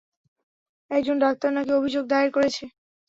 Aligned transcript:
একজন 0.91 1.15
ডাক্তার 1.19 1.49
না-কি 1.53 1.71
অভিযোগ 1.73 2.03
দায়ের 2.07 2.29
করেছে। 2.31 2.63